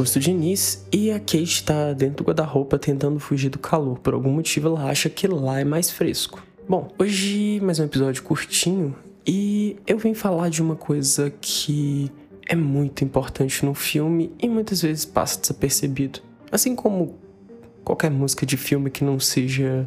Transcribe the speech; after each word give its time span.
Augusto 0.00 0.18
Diniz 0.18 0.86
e 0.90 1.10
a 1.10 1.18
Kate 1.18 1.42
está 1.42 1.92
dentro 1.92 2.24
do 2.24 2.28
guarda-roupa 2.28 2.78
tentando 2.78 3.20
fugir 3.20 3.50
do 3.50 3.58
calor. 3.58 3.98
Por 3.98 4.14
algum 4.14 4.30
motivo 4.30 4.68
ela 4.68 4.88
acha 4.88 5.10
que 5.10 5.26
lá 5.26 5.60
é 5.60 5.64
mais 5.64 5.90
fresco. 5.90 6.42
Bom, 6.66 6.88
hoje 6.98 7.60
mais 7.60 7.78
um 7.78 7.84
episódio 7.84 8.22
curtinho 8.22 8.96
e 9.26 9.76
eu 9.86 9.98
vim 9.98 10.14
falar 10.14 10.48
de 10.48 10.62
uma 10.62 10.74
coisa 10.74 11.30
que 11.38 12.10
é 12.48 12.56
muito 12.56 13.04
importante 13.04 13.62
no 13.62 13.74
filme 13.74 14.32
e 14.40 14.48
muitas 14.48 14.80
vezes 14.80 15.04
passa 15.04 15.38
desapercebido. 15.38 16.20
Assim 16.50 16.74
como 16.74 17.18
qualquer 17.84 18.10
música 18.10 18.46
de 18.46 18.56
filme 18.56 18.88
que 18.88 19.04
não 19.04 19.20
seja 19.20 19.86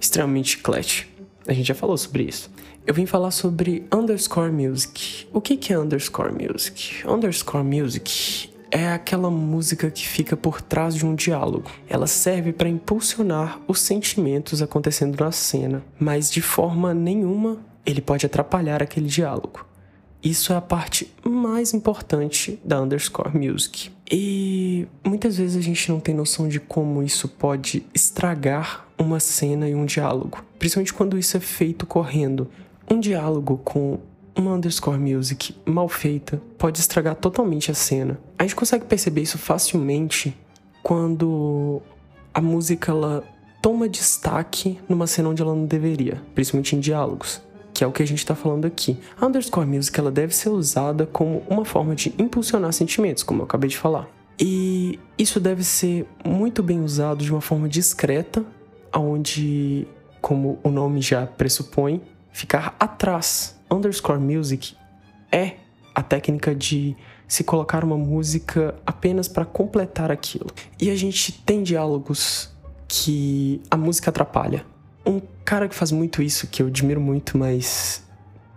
extremamente 0.00 0.56
clutch. 0.56 1.04
A 1.46 1.52
gente 1.52 1.66
já 1.66 1.74
falou 1.74 1.98
sobre 1.98 2.22
isso. 2.22 2.50
Eu 2.86 2.94
vim 2.94 3.04
falar 3.04 3.30
sobre 3.30 3.84
underscore 3.92 4.50
music. 4.50 5.28
O 5.34 5.40
que 5.40 5.70
é 5.70 5.78
underscore 5.78 6.32
music? 6.32 7.06
Underscore 7.06 7.62
music 7.62 8.49
é 8.70 8.88
aquela 8.88 9.30
música 9.30 9.90
que 9.90 10.06
fica 10.06 10.36
por 10.36 10.60
trás 10.60 10.94
de 10.94 11.04
um 11.04 11.14
diálogo. 11.14 11.70
Ela 11.88 12.06
serve 12.06 12.52
para 12.52 12.68
impulsionar 12.68 13.60
os 13.66 13.80
sentimentos 13.80 14.62
acontecendo 14.62 15.18
na 15.18 15.32
cena, 15.32 15.82
mas 15.98 16.30
de 16.30 16.40
forma 16.40 16.94
nenhuma 16.94 17.58
ele 17.84 18.00
pode 18.00 18.26
atrapalhar 18.26 18.82
aquele 18.82 19.08
diálogo. 19.08 19.66
Isso 20.22 20.52
é 20.52 20.56
a 20.56 20.60
parte 20.60 21.10
mais 21.24 21.72
importante 21.72 22.60
da 22.62 22.80
underscore 22.80 23.36
music. 23.36 23.90
E 24.10 24.86
muitas 25.04 25.38
vezes 25.38 25.56
a 25.56 25.60
gente 25.60 25.90
não 25.90 25.98
tem 25.98 26.14
noção 26.14 26.46
de 26.46 26.60
como 26.60 27.02
isso 27.02 27.26
pode 27.26 27.86
estragar 27.94 28.86
uma 28.98 29.18
cena 29.18 29.68
e 29.68 29.74
um 29.74 29.86
diálogo, 29.86 30.44
principalmente 30.58 30.92
quando 30.92 31.18
isso 31.18 31.36
é 31.36 31.40
feito 31.40 31.86
correndo. 31.86 32.48
Um 32.90 33.00
diálogo 33.00 33.60
com 33.64 33.98
uma 34.36 34.54
underscore 34.54 34.98
music 34.98 35.54
mal 35.64 35.88
feita 35.88 36.40
pode 36.56 36.80
estragar 36.80 37.14
totalmente 37.14 37.70
a 37.70 37.74
cena. 37.74 38.18
A 38.38 38.42
gente 38.42 38.56
consegue 38.56 38.84
perceber 38.84 39.22
isso 39.22 39.38
facilmente 39.38 40.36
quando 40.82 41.82
a 42.32 42.40
música 42.40 42.92
ela 42.92 43.24
toma 43.60 43.88
destaque 43.88 44.78
numa 44.88 45.06
cena 45.06 45.28
onde 45.28 45.42
ela 45.42 45.54
não 45.54 45.66
deveria, 45.66 46.22
principalmente 46.34 46.74
em 46.74 46.80
diálogos, 46.80 47.42
que 47.74 47.84
é 47.84 47.86
o 47.86 47.92
que 47.92 48.02
a 48.02 48.06
gente 48.06 48.18
está 48.18 48.34
falando 48.34 48.64
aqui. 48.64 48.98
A 49.20 49.26
underscore 49.26 49.66
music 49.66 49.98
ela 49.98 50.10
deve 50.10 50.34
ser 50.34 50.48
usada 50.48 51.06
como 51.06 51.42
uma 51.48 51.64
forma 51.64 51.94
de 51.94 52.14
impulsionar 52.18 52.72
sentimentos, 52.72 53.22
como 53.22 53.40
eu 53.40 53.44
acabei 53.44 53.68
de 53.68 53.76
falar. 53.76 54.08
E 54.38 54.98
isso 55.18 55.38
deve 55.38 55.62
ser 55.62 56.06
muito 56.24 56.62
bem 56.62 56.80
usado 56.82 57.22
de 57.22 57.30
uma 57.30 57.42
forma 57.42 57.68
discreta, 57.68 58.42
onde, 58.94 59.86
como 60.20 60.58
o 60.62 60.70
nome 60.70 61.02
já 61.02 61.26
pressupõe, 61.26 62.00
ficar 62.32 62.74
atrás 62.80 63.59
underscore 63.70 64.18
music 64.18 64.74
é 65.30 65.54
a 65.94 66.02
técnica 66.02 66.54
de 66.54 66.96
se 67.26 67.44
colocar 67.44 67.84
uma 67.84 67.96
música 67.96 68.74
apenas 68.84 69.28
para 69.28 69.44
completar 69.44 70.10
aquilo. 70.10 70.50
E 70.80 70.90
a 70.90 70.96
gente 70.96 71.32
tem 71.42 71.62
diálogos 71.62 72.50
que 72.88 73.60
a 73.70 73.76
música 73.76 74.10
atrapalha. 74.10 74.66
Um 75.06 75.20
cara 75.44 75.68
que 75.68 75.74
faz 75.74 75.92
muito 75.92 76.22
isso, 76.22 76.48
que 76.48 76.62
eu 76.62 76.66
admiro 76.66 77.00
muito, 77.00 77.38
mas 77.38 78.02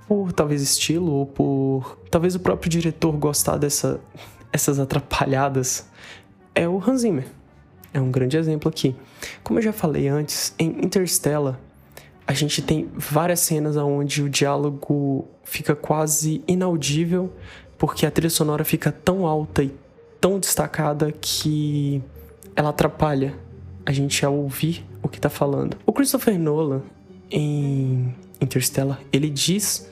por 0.08 0.34
talvez 0.34 0.62
estilo 0.62 1.12
ou 1.12 1.26
por 1.26 2.00
talvez 2.10 2.36
o 2.36 2.40
próprio 2.40 2.70
diretor 2.70 3.12
gostar 3.14 3.58
dessa, 3.58 4.00
essas 4.52 4.80
atrapalhadas, 4.80 5.88
é 6.56 6.68
o 6.68 6.78
Hans 6.78 7.02
Zimmer. 7.02 7.28
É 7.94 8.02
um 8.02 8.10
grande 8.10 8.38
exemplo 8.38 8.70
aqui. 8.70 8.96
Como 9.44 9.60
eu 9.60 9.64
já 9.64 9.72
falei 9.72 10.08
antes, 10.08 10.56
em 10.58 10.84
Interstellar, 10.84 11.60
a 12.26 12.34
gente 12.34 12.62
tem 12.62 12.90
várias 12.96 13.42
cenas 13.42 13.76
onde 13.78 14.24
o 14.24 14.30
diálogo 14.30 15.28
fica 15.44 15.76
quase 15.76 16.42
inaudível, 16.48 17.32
porque 17.78 18.06
a 18.06 18.12
trilha 18.12 18.30
sonora 18.30 18.64
fica 18.64 18.92
tão 18.92 19.28
alta 19.28 19.64
e 19.64 19.74
tão 20.22 20.40
destacada 20.40 21.12
que 21.12 22.02
ela 22.56 22.70
atrapalha 22.70 23.36
a 23.86 23.92
gente 23.92 24.26
a 24.26 24.30
ouvir 24.30 24.86
o 25.02 25.10
que 25.10 25.20
tá 25.20 25.30
falando. 25.30 25.76
O 25.86 25.92
Christopher 25.92 26.40
Nolan, 26.40 26.82
em 27.30 28.16
Interstellar, 28.40 29.00
ele 29.12 29.30
diz 29.30 29.90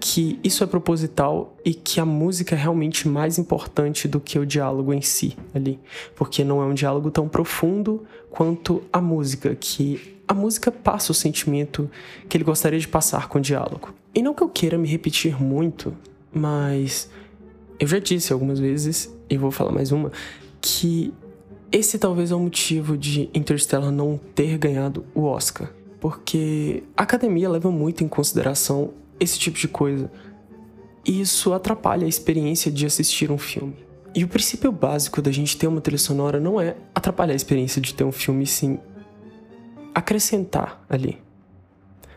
que 0.00 0.38
isso 0.42 0.64
é 0.64 0.66
proposital 0.66 1.56
e 1.64 1.74
que 1.74 2.00
a 2.00 2.04
música 2.04 2.54
é 2.54 2.58
realmente 2.58 3.08
mais 3.08 3.38
importante 3.38 4.08
do 4.08 4.20
que 4.20 4.38
o 4.38 4.46
diálogo 4.46 4.92
em 4.92 5.00
si 5.00 5.36
ali, 5.54 5.78
porque 6.16 6.44
não 6.44 6.62
é 6.62 6.64
um 6.64 6.74
diálogo 6.74 7.10
tão 7.10 7.28
profundo 7.28 8.04
quanto 8.30 8.82
a 8.92 9.00
música, 9.00 9.54
que 9.54 10.13
a 10.26 10.34
música 10.34 10.70
passa 10.70 11.12
o 11.12 11.14
sentimento 11.14 11.90
que 12.28 12.36
ele 12.36 12.44
gostaria 12.44 12.78
de 12.78 12.88
passar 12.88 13.28
com 13.28 13.38
o 13.38 13.40
diálogo. 13.40 13.94
E 14.14 14.22
não 14.22 14.34
que 14.34 14.42
eu 14.42 14.48
queira 14.48 14.78
me 14.78 14.88
repetir 14.88 15.40
muito, 15.40 15.94
mas 16.32 17.10
eu 17.78 17.86
já 17.86 17.98
disse 17.98 18.32
algumas 18.32 18.58
vezes, 18.58 19.14
e 19.28 19.36
vou 19.36 19.50
falar 19.50 19.72
mais 19.72 19.92
uma, 19.92 20.10
que 20.60 21.12
esse 21.70 21.98
talvez 21.98 22.30
é 22.30 22.34
o 22.34 22.40
motivo 22.40 22.96
de 22.96 23.28
Interstellar 23.34 23.90
não 23.90 24.18
ter 24.34 24.56
ganhado 24.56 25.04
o 25.14 25.24
Oscar. 25.24 25.68
Porque 26.00 26.82
a 26.96 27.02
academia 27.02 27.48
leva 27.48 27.70
muito 27.70 28.04
em 28.04 28.08
consideração 28.08 28.92
esse 29.18 29.38
tipo 29.38 29.58
de 29.58 29.68
coisa. 29.68 30.10
E 31.04 31.20
isso 31.20 31.52
atrapalha 31.52 32.04
a 32.04 32.08
experiência 32.08 32.70
de 32.70 32.86
assistir 32.86 33.30
um 33.30 33.38
filme. 33.38 33.74
E 34.14 34.22
o 34.22 34.28
princípio 34.28 34.70
básico 34.70 35.20
da 35.20 35.32
gente 35.32 35.56
ter 35.56 35.66
uma 35.66 35.80
trilha 35.80 35.98
sonora 35.98 36.38
não 36.38 36.60
é 36.60 36.76
atrapalhar 36.94 37.32
a 37.32 37.36
experiência 37.36 37.80
de 37.80 37.92
ter 37.92 38.04
um 38.04 38.12
filme, 38.12 38.46
sim 38.46 38.78
acrescentar 39.94 40.84
ali. 40.88 41.18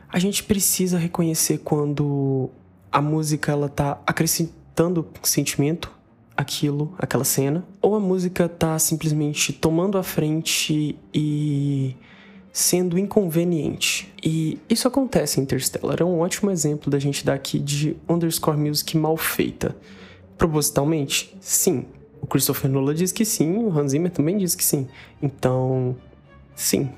A 0.09 0.19
gente 0.19 0.43
precisa 0.43 0.97
reconhecer 0.97 1.59
quando 1.59 2.49
a 2.91 3.01
música 3.01 3.51
ela 3.51 3.69
tá 3.69 4.01
acrescentando 4.07 5.07
sentimento 5.23 5.91
aquilo, 6.35 6.93
aquela 6.97 7.23
cena, 7.23 7.65
ou 7.81 7.95
a 7.95 7.99
música 7.99 8.47
tá 8.47 8.77
simplesmente 8.77 9.51
tomando 9.51 9.97
a 9.97 10.03
frente 10.03 10.97
e 11.13 11.95
sendo 12.53 12.97
inconveniente. 12.97 14.13
E 14.23 14.59
isso 14.69 14.87
acontece 14.87 15.39
em 15.39 15.43
Interstellar. 15.43 15.97
É 15.99 16.03
um 16.03 16.19
ótimo 16.19 16.49
exemplo 16.51 16.89
da 16.89 16.99
gente 16.99 17.25
dar 17.25 17.33
aqui 17.33 17.59
de 17.59 17.97
underscore 18.07 18.57
music 18.57 18.95
mal 18.97 19.17
feita. 19.17 19.75
Propositalmente? 20.37 21.35
Sim. 21.39 21.85
O 22.21 22.27
Christopher 22.27 22.69
Nolan 22.69 22.95
diz 22.95 23.11
que 23.11 23.25
sim, 23.25 23.57
o 23.57 23.77
Hans 23.77 23.91
Zimmer 23.91 24.11
também 24.11 24.37
diz 24.37 24.55
que 24.55 24.63
sim. 24.63 24.87
Então, 25.21 25.95
sim, 26.55 26.89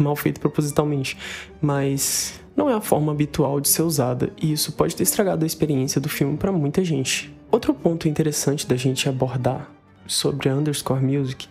mal 0.04 0.16
feito 0.16 0.40
propositalmente, 0.40 1.16
mas 1.60 2.40
não 2.56 2.68
é 2.68 2.74
a 2.74 2.80
forma 2.80 3.12
habitual 3.12 3.60
de 3.60 3.68
ser 3.68 3.82
usada 3.82 4.32
e 4.40 4.52
isso 4.52 4.72
pode 4.72 4.96
ter 4.96 5.02
estragado 5.02 5.44
a 5.44 5.46
experiência 5.46 6.00
do 6.00 6.08
filme 6.08 6.36
para 6.36 6.52
muita 6.52 6.84
gente. 6.84 7.34
Outro 7.50 7.74
ponto 7.74 8.08
interessante 8.08 8.66
da 8.66 8.76
gente 8.76 9.08
abordar 9.08 9.70
sobre 10.06 10.48
Underscore 10.48 11.02
Music 11.02 11.48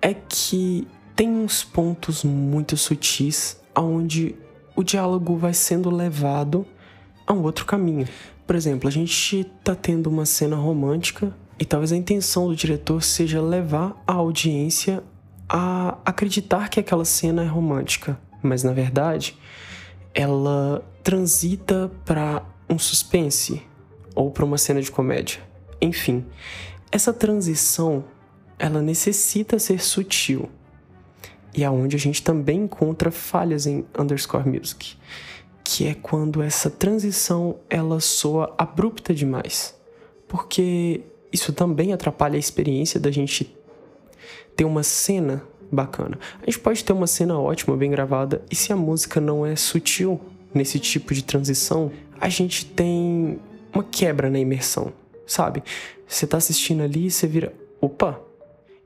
é 0.00 0.14
que 0.14 0.86
tem 1.14 1.28
uns 1.28 1.62
pontos 1.62 2.24
muito 2.24 2.76
sutis 2.76 3.60
aonde 3.74 4.34
o 4.74 4.82
diálogo 4.82 5.36
vai 5.36 5.54
sendo 5.54 5.90
levado 5.90 6.66
a 7.26 7.32
um 7.32 7.42
outro 7.42 7.64
caminho. 7.64 8.08
Por 8.46 8.56
exemplo, 8.56 8.88
a 8.88 8.90
gente 8.90 9.44
tá 9.62 9.74
tendo 9.74 10.08
uma 10.08 10.26
cena 10.26 10.56
romântica 10.56 11.34
e 11.58 11.64
talvez 11.64 11.92
a 11.92 11.96
intenção 11.96 12.48
do 12.48 12.56
diretor 12.56 13.02
seja 13.02 13.40
levar 13.40 14.02
a 14.06 14.14
audiência 14.14 15.02
a 15.48 15.98
acreditar 16.04 16.68
que 16.68 16.80
aquela 16.80 17.04
cena 17.04 17.42
é 17.42 17.46
romântica, 17.46 18.18
mas 18.42 18.62
na 18.62 18.72
verdade 18.72 19.36
ela 20.14 20.84
transita 21.02 21.90
para 22.04 22.42
um 22.68 22.78
suspense 22.78 23.62
ou 24.14 24.30
para 24.30 24.44
uma 24.44 24.58
cena 24.58 24.80
de 24.80 24.90
comédia. 24.90 25.40
Enfim, 25.80 26.24
essa 26.90 27.12
transição 27.12 28.04
ela 28.58 28.80
necessita 28.80 29.58
ser 29.58 29.80
sutil. 29.80 30.48
E 31.54 31.64
é 31.64 31.70
onde 31.70 31.96
a 31.96 31.98
gente 31.98 32.22
também 32.22 32.62
encontra 32.62 33.10
falhas 33.10 33.66
em 33.66 33.84
underscore 33.98 34.48
music, 34.48 34.96
que 35.64 35.86
é 35.86 35.94
quando 35.94 36.42
essa 36.42 36.70
transição 36.70 37.56
ela 37.68 38.00
soa 38.00 38.54
abrupta 38.56 39.12
demais, 39.12 39.74
porque 40.28 41.02
isso 41.32 41.52
também 41.52 41.92
atrapalha 41.92 42.36
a 42.36 42.38
experiência 42.38 42.98
da 42.98 43.10
gente 43.10 43.54
ter 44.54 44.64
uma 44.64 44.82
cena 44.82 45.42
bacana. 45.70 46.18
A 46.40 46.44
gente 46.44 46.58
pode 46.58 46.84
ter 46.84 46.92
uma 46.92 47.06
cena 47.06 47.38
ótima, 47.38 47.76
bem 47.76 47.90
gravada, 47.90 48.42
e 48.50 48.54
se 48.54 48.72
a 48.72 48.76
música 48.76 49.20
não 49.20 49.44
é 49.46 49.56
sutil 49.56 50.20
nesse 50.54 50.78
tipo 50.78 51.14
de 51.14 51.24
transição, 51.24 51.90
a 52.20 52.28
gente 52.28 52.66
tem 52.66 53.38
uma 53.74 53.82
quebra 53.82 54.28
na 54.28 54.38
imersão, 54.38 54.92
sabe? 55.26 55.62
Você 56.06 56.26
tá 56.26 56.36
assistindo 56.36 56.82
ali 56.82 57.06
e 57.06 57.10
você 57.10 57.26
vira, 57.26 57.54
opa! 57.80 58.20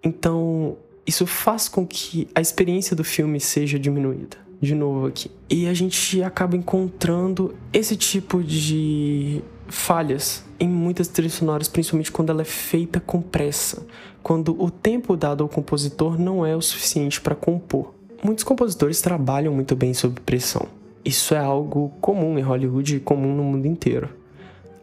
Então, 0.03 0.77
isso 1.05 1.27
faz 1.27 1.69
com 1.69 1.87
que 1.87 2.29
a 2.35 2.41
experiência 2.41 2.95
do 2.95 3.03
filme 3.03 3.41
seja 3.41 3.79
diminuída. 3.79 4.37
De 4.61 4.75
novo 4.75 5.07
aqui. 5.07 5.31
E 5.51 5.67
a 5.67 5.75
gente 5.75 6.23
acaba 6.23 6.57
encontrando 6.57 7.55
esse 7.73 7.95
tipo 7.95 8.43
de 8.43 9.43
falhas 9.69 10.45
em 10.59 10.69
muitas 10.69 11.09
trilhas 11.09 11.35
sonoras, 11.35 11.69
principalmente 11.69 12.11
quando 12.11 12.31
ela 12.31 12.41
é 12.41 12.47
feita 12.47 12.99
com 12.99 13.21
pressa, 13.21 13.87
quando 14.27 14.61
o 14.61 14.73
tempo 14.73 15.17
dado 15.17 15.45
ao 15.45 15.49
compositor 15.49 16.19
não 16.19 16.45
é 16.45 16.57
o 16.57 16.61
suficiente 16.61 17.21
para 17.21 17.37
compor. 17.37 17.95
Muitos 18.25 18.43
compositores 18.43 19.01
trabalham 19.01 19.55
muito 19.55 19.77
bem 19.77 19.95
sob 19.95 20.21
pressão. 20.21 20.67
Isso 21.05 21.33
é 21.33 21.39
algo 21.39 21.93
comum 22.01 22.37
em 22.37 22.43
Hollywood 22.43 22.97
e 22.97 22.99
comum 22.99 23.33
no 23.37 23.45
mundo 23.45 23.67
inteiro. 23.67 24.09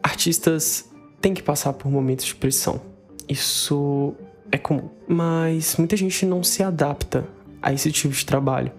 Artistas 0.02 0.88
têm 1.20 1.34
que 1.34 1.42
passar 1.42 1.74
por 1.74 1.92
momentos 1.92 2.24
de 2.24 2.34
pressão. 2.34 2.80
Isso 3.28 4.14
é 4.50 4.56
comum. 4.56 4.88
Mas 5.06 5.76
muita 5.76 5.94
gente 5.94 6.24
não 6.24 6.42
se 6.42 6.62
adapta 6.62 7.26
a 7.60 7.70
esse 7.70 7.92
tipo 7.92 8.14
de 8.14 8.24
trabalho. 8.24 8.72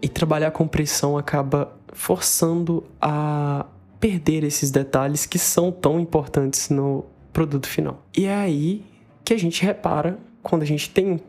E 0.00 0.08
trabalhar 0.08 0.52
com 0.52 0.68
pressão 0.68 1.18
acaba 1.18 1.76
forçando 1.92 2.84
a 3.00 3.66
perder 3.98 4.44
esses 4.44 4.70
detalhes 4.70 5.26
que 5.26 5.40
são 5.40 5.72
tão 5.72 5.98
importantes 5.98 6.70
no 6.70 7.04
produto 7.32 7.66
final. 7.66 8.00
E 8.16 8.26
é 8.26 8.34
aí 8.36 8.93
que 9.24 9.32
a 9.32 9.38
gente 9.38 9.62
repara 9.64 10.18
quando 10.42 10.62
a 10.62 10.66
gente 10.66 10.90
tem 10.90 11.12
um 11.12 11.20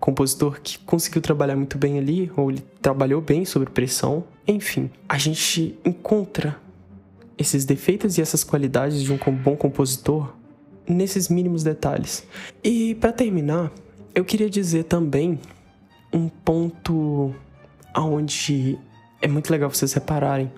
compositor 0.00 0.60
que 0.60 0.78
conseguiu 0.78 1.20
trabalhar 1.20 1.54
muito 1.54 1.78
bem 1.78 1.98
ali, 1.98 2.30
ou 2.36 2.50
ele 2.50 2.64
trabalhou 2.80 3.20
bem 3.20 3.44
sobre 3.44 3.70
pressão, 3.70 4.24
enfim, 4.48 4.90
a 5.08 5.18
gente 5.18 5.78
encontra 5.84 6.58
esses 7.38 7.64
defeitos 7.64 8.18
e 8.18 8.22
essas 8.22 8.42
qualidades 8.42 9.02
de 9.02 9.12
um 9.12 9.16
bom 9.16 9.56
compositor 9.56 10.34
nesses 10.88 11.28
mínimos 11.28 11.62
detalhes. 11.62 12.26
E 12.64 12.94
para 12.96 13.12
terminar, 13.12 13.70
eu 14.14 14.24
queria 14.24 14.50
dizer 14.50 14.84
também 14.84 15.38
um 16.12 16.28
ponto 16.28 17.34
aonde 17.94 18.78
é 19.20 19.28
muito 19.28 19.50
legal 19.50 19.70
vocês 19.70 19.92
repararem 19.92 20.50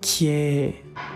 que 0.00 0.28
é 0.28 0.74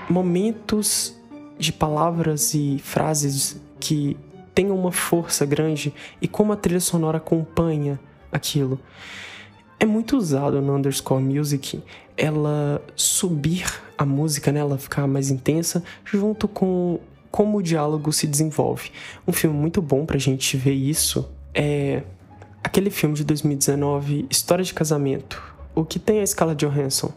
momentos 0.09 1.17
de 1.59 1.73
palavras 1.73 2.55
e 2.55 2.79
frases 2.83 3.61
que 3.79 4.17
tenham 4.55 4.77
uma 4.77 4.93
força 4.93 5.45
grande 5.47 5.93
e 6.21 6.29
como 6.29 6.53
a 6.53 6.57
trilha 6.57 6.81
sonora 6.81 7.19
acompanha 7.19 7.99
aquilo. 8.31 8.79
É 9.79 9.87
muito 9.87 10.17
usado 10.17 10.61
no 10.61 10.77
underscore 10.77 11.23
music 11.23 11.83
ela 12.17 12.83
subir 12.95 13.65
a 13.97 14.05
música, 14.05 14.53
né, 14.53 14.61
ela 14.61 14.77
ficar 14.77 15.07
mais 15.07 15.31
intensa, 15.31 15.83
junto 16.05 16.47
com 16.47 17.01
como 17.31 17.59
o 17.59 17.63
diálogo 17.63 18.13
se 18.13 18.27
desenvolve. 18.27 18.91
Um 19.27 19.33
filme 19.33 19.57
muito 19.57 19.81
bom 19.81 20.05
pra 20.05 20.19
gente 20.19 20.57
ver 20.57 20.75
isso 20.75 21.29
é 21.55 22.03
aquele 22.63 22.91
filme 22.91 23.15
de 23.15 23.25
2019, 23.25 24.27
História 24.29 24.65
de 24.65 24.75
Casamento, 24.75 25.43
o 25.75 25.85
que 25.85 25.99
tem 25.99 26.21
a 26.21 26.27
Scarlett 26.27 26.67
Johansson 26.67 27.13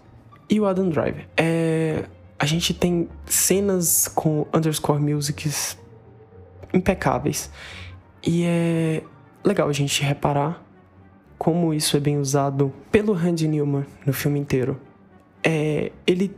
e 0.49 0.59
o 0.59 0.65
Adam 0.65 0.89
Driver. 0.89 1.27
É, 1.35 2.05
a 2.39 2.45
gente 2.45 2.73
tem 2.73 3.09
cenas 3.25 4.07
com 4.07 4.45
underscore 4.53 5.01
musics 5.01 5.77
impecáveis. 6.73 7.49
E 8.25 8.43
é 8.45 9.03
legal 9.43 9.67
a 9.67 9.73
gente 9.73 10.01
reparar 10.01 10.63
como 11.37 11.73
isso 11.73 11.97
é 11.97 11.99
bem 11.99 12.17
usado 12.17 12.73
pelo 12.91 13.13
Randy 13.13 13.47
Newman 13.47 13.85
no 14.05 14.13
filme 14.13 14.39
inteiro. 14.39 14.79
É, 15.43 15.91
ele 16.07 16.33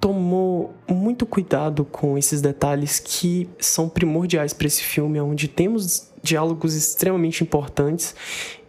tomou 0.00 0.72
muito 0.88 1.26
cuidado 1.26 1.84
com 1.84 2.16
esses 2.16 2.40
detalhes 2.40 3.00
que 3.00 3.48
são 3.58 3.88
primordiais 3.88 4.52
para 4.52 4.68
esse 4.68 4.82
filme, 4.82 5.20
onde 5.20 5.48
temos 5.48 6.12
diálogos 6.22 6.74
extremamente 6.74 7.42
importantes 7.42 8.14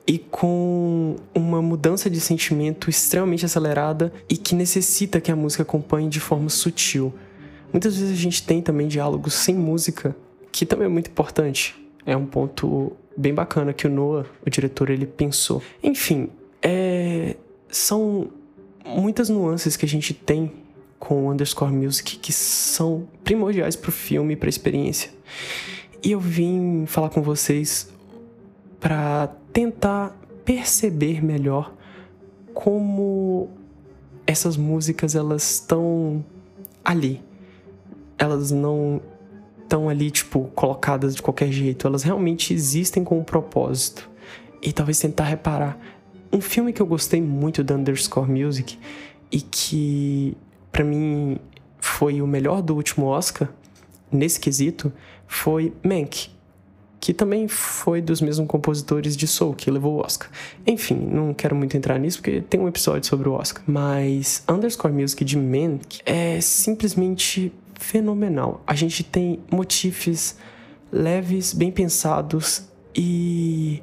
e 0.08 0.18
com 0.18 1.18
uma 1.36 1.62
mudança 1.62 2.10
de 2.10 2.20
sentimento 2.20 2.90
extremamente 2.90 3.46
acelerada 3.46 4.12
e 4.28 4.38
que 4.38 4.56
necessita 4.56 5.22
que 5.22 5.32
a 5.32 5.36
música 5.36 5.64
acompanhe 5.64 6.10
de 6.10 6.20
forma 6.20 6.50
sutil. 6.50 7.14
Muitas 7.72 7.98
vezes 7.98 8.18
a 8.18 8.22
gente 8.22 8.42
tem 8.42 8.62
também 8.62 8.88
diálogos 8.88 9.34
sem 9.34 9.54
música, 9.54 10.16
que 10.58 10.66
também 10.66 10.86
é 10.86 10.90
muito 10.90 11.10
importante. 11.10 11.76
É 12.06 12.18
um 12.18 12.26
ponto 12.26 12.94
bem 13.16 13.34
bacana 13.34 13.74
que 13.74 13.86
o 13.86 13.90
Noah, 13.90 14.26
o 14.46 14.50
diretor, 14.50 14.90
ele 14.90 15.06
pensou. 15.06 15.62
Enfim, 15.84 16.30
é... 16.62 17.36
são 17.70 18.30
muitas 18.86 19.30
nuances 19.30 19.78
que 19.78 19.86
a 19.86 19.88
gente 19.88 20.14
tem 20.14 20.52
com 20.98 21.28
o 21.28 21.32
Underscore 21.32 21.72
Music 21.72 22.18
que 22.18 22.34
são 22.34 23.08
primordiais 23.24 23.76
para 23.76 23.90
o 23.90 23.92
filme 23.92 24.34
e 24.34 24.36
para 24.36 24.48
a 24.48 24.50
experiência. 24.50 25.12
E 26.04 26.12
eu 26.12 26.20
vim 26.20 26.86
falar 26.88 27.10
com 27.10 27.22
vocês 27.22 27.90
para 28.80 29.28
tentar 29.54 30.18
perceber 30.44 31.24
melhor 31.24 31.74
como 32.54 33.50
essas 34.26 34.58
músicas 34.58 35.14
elas 35.14 35.56
estão 35.56 36.24
ali. 36.84 37.22
Elas 38.18 38.50
não 38.50 39.02
estão 39.68 39.90
ali 39.90 40.10
tipo 40.10 40.50
colocadas 40.56 41.14
de 41.14 41.22
qualquer 41.22 41.52
jeito, 41.52 41.86
elas 41.86 42.04
realmente 42.04 42.54
existem 42.54 43.04
com 43.04 43.20
um 43.20 43.24
propósito. 43.24 44.10
E 44.62 44.72
talvez 44.72 44.98
tentar 44.98 45.26
reparar 45.26 45.78
um 46.32 46.42
filme 46.42 46.74
que 46.74 46.82
eu 46.82 46.86
gostei 46.86 47.22
muito 47.22 47.64
da 47.64 47.76
Underscore 47.76 48.30
Music 48.30 48.80
e 49.32 49.42
que 49.42 50.36
para 50.72 50.84
mim 50.84 51.38
foi 51.80 52.22
o 52.22 52.28
melhor 52.28 52.62
do 52.62 52.76
último 52.76 53.06
Oscar 53.08 53.50
nesse 54.12 54.40
quesito 54.40 54.92
foi 55.28 55.74
Mank, 55.84 56.30
que 57.00 57.14
também 57.14 57.48
foi 57.48 58.02
dos 58.02 58.22
mesmos 58.22 58.48
compositores 58.48 59.16
de 59.16 59.28
Soul, 59.28 59.54
que 59.54 59.70
levou 59.70 59.96
o 59.96 60.00
Oscar. 60.00 60.30
Enfim, 60.66 60.96
não 60.96 61.34
quero 61.34 61.56
muito 61.56 61.76
entrar 61.76 62.00
nisso 62.00 62.18
porque 62.20 62.42
tem 62.42 62.60
um 62.60 62.68
episódio 62.68 63.08
sobre 63.08 63.28
o 63.28 63.34
Oscar. 63.34 63.64
Mas 63.68 64.44
Underscore 64.50 64.94
Music 64.94 65.24
de 65.24 65.38
Mank 65.38 66.00
é 66.06 66.40
simplesmente 66.40 67.52
fenomenal. 67.80 68.62
A 68.66 68.76
gente 68.76 69.04
tem 69.04 69.40
motifs 69.52 70.38
leves, 70.92 71.54
bem 71.54 71.72
pensados 71.72 72.68
e 72.96 73.82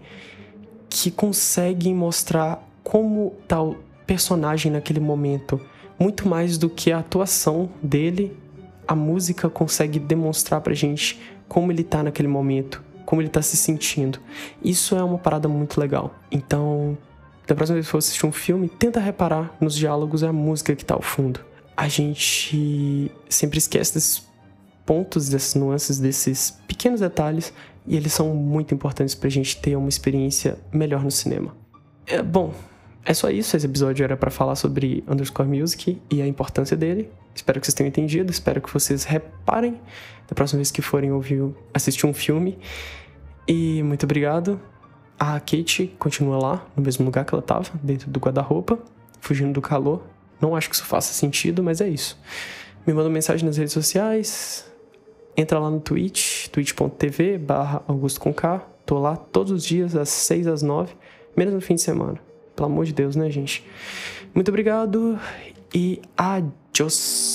que 0.89 1.11
conseguem 1.11 1.95
mostrar 1.95 2.63
como 2.83 3.35
tal 3.49 3.77
personagem 4.07 4.71
naquele 4.71 5.01
momento, 5.01 5.61
muito 5.99 6.29
mais 6.29 6.59
do 6.59 6.69
que 6.69 6.93
a 6.93 6.99
atuação 6.99 7.71
dele, 7.83 8.37
a 8.87 8.95
música 8.95 9.49
consegue 9.49 9.99
demonstrar 9.99 10.61
pra 10.61 10.75
gente 10.75 11.21
como 11.49 11.73
ele 11.73 11.83
tá 11.83 12.03
naquele 12.03 12.29
momento 12.29 12.83
como 13.05 13.23
ele 13.23 13.29
tá 13.29 13.43
se 13.43 13.57
sentindo. 13.57 14.19
Isso 14.63 14.97
é 14.97 15.03
uma 15.03 15.19
parada 15.19 15.49
muito 15.49 15.79
legal. 15.79 16.15
Então, 16.31 16.97
da 17.47 17.55
próxima 17.55 17.75
vez 17.75 17.87
que 17.87 17.93
for 17.93 17.99
assistir 17.99 18.27
um 18.27 18.33
filme, 18.33 18.69
tenta 18.69 18.99
reparar 18.99 19.55
nos 19.61 19.75
diálogos 19.75 20.23
e 20.23 20.27
a 20.27 20.33
música 20.33 20.75
que 20.75 20.85
tá 20.85 20.95
ao 20.95 21.03
fundo. 21.03 21.41
A 21.77 21.89
gente 21.89 23.11
sempre 23.29 23.59
esquece 23.59 23.95
desses 23.95 24.27
pontos, 24.87 25.29
dessas 25.29 25.55
nuances, 25.55 25.99
desses 25.99 26.59
pequenos 26.69 27.01
detalhes, 27.01 27.53
e 27.87 27.97
eles 27.97 28.13
são 28.13 28.35
muito 28.35 28.75
importantes 28.75 29.15
pra 29.15 29.29
gente 29.29 29.61
ter 29.61 29.77
uma 29.77 29.89
experiência 29.89 30.59
melhor 30.73 31.03
no 31.03 31.11
cinema. 31.11 31.55
É, 32.07 32.23
bom, 32.23 32.55
é 33.05 33.13
só 33.13 33.29
isso. 33.31 33.57
Esse 33.57 33.67
episódio 33.67 34.05
era 34.05 34.17
para 34.17 34.31
falar 34.31 34.57
sobre 34.57 35.05
Underscore 35.09 35.49
Music 35.49 36.01
e 36.11 36.23
a 36.23 36.27
importância 36.27 36.77
dele. 36.77 37.11
Espero 37.35 37.61
que 37.61 37.67
vocês 37.67 37.75
tenham 37.75 37.89
entendido. 37.89 38.31
Espero 38.31 38.61
que 38.61 38.73
vocês 38.73 39.05
reparem 39.05 39.81
da 40.29 40.35
próxima 40.35 40.59
vez 40.59 40.71
que 40.71 40.81
forem 40.81 41.13
ouvir, 41.13 41.43
assistir 41.73 42.07
um 42.07 42.15
filme. 42.15 42.59
E 43.47 43.83
muito 43.83 44.05
obrigado. 44.05 44.61
A 45.19 45.39
Kate 45.39 45.95
continua 45.99 46.39
lá, 46.39 46.67
no 46.75 46.83
mesmo 46.83 47.05
lugar 47.05 47.25
que 47.25 47.35
ela 47.35 47.43
estava, 47.43 47.71
dentro 47.83 48.11
do 48.11 48.19
guarda-roupa, 48.19 48.79
fugindo 49.21 49.53
do 49.53 49.61
calor. 49.61 50.03
Não 50.45 50.55
acho 50.55 50.69
que 50.69 50.75
isso 50.75 50.85
faça 50.85 51.15
sentido, 51.15 51.63
mas 51.63 51.81
é 51.81 51.89
isso. 51.89 52.19
Me 52.87 52.93
manda 52.93 53.09
mensagem 53.09 53.47
nas 53.47 53.57
redes 53.57 53.73
sociais. 53.73 54.71
Entra 55.35 55.59
lá 55.59 55.71
no 55.71 55.81
Twitch, 55.81 56.49
twitch.tv 56.49 57.39
barra 57.39 57.83
Augusto 57.89 58.21
com 58.21 58.31
K. 58.31 58.59
Tô 58.85 58.99
lá 58.99 59.17
todos 59.17 59.51
os 59.51 59.65
dias, 59.65 59.97
às 59.97 60.11
6 60.11 60.47
às 60.47 60.61
9, 60.61 60.93
menos 61.35 61.55
no 61.55 61.63
fim 61.63 61.77
de 61.77 61.81
semana. 61.81 62.21
Pelo 62.55 62.67
amor 62.67 62.85
de 62.85 62.93
Deus, 62.93 63.17
né, 63.17 63.31
gente? 63.31 63.65
Muito 64.35 64.51
obrigado 64.51 65.19
e 65.75 66.03
adiós. 66.15 67.34